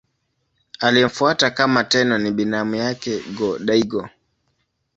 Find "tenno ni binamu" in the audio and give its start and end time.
1.83-2.75